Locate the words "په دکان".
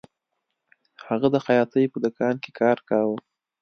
1.93-2.35